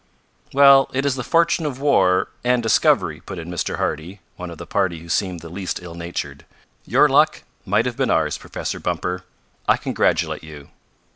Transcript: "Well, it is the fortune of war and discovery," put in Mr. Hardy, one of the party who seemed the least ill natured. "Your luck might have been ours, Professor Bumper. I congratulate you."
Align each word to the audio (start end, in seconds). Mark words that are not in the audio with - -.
"Well, 0.51 0.89
it 0.93 1.05
is 1.05 1.13
the 1.15 1.23
fortune 1.23 1.63
of 1.63 1.79
war 1.79 2.29
and 2.43 2.63
discovery," 2.63 3.19
put 3.23 3.37
in 3.37 3.51
Mr. 3.51 3.75
Hardy, 3.77 4.19
one 4.35 4.49
of 4.49 4.57
the 4.57 4.65
party 4.65 4.97
who 4.97 5.09
seemed 5.09 5.41
the 5.41 5.47
least 5.49 5.79
ill 5.79 5.93
natured. 5.93 6.43
"Your 6.87 7.07
luck 7.07 7.43
might 7.67 7.85
have 7.85 7.97
been 7.97 8.09
ours, 8.09 8.35
Professor 8.39 8.79
Bumper. 8.79 9.25
I 9.67 9.77
congratulate 9.77 10.43
you." 10.43 10.69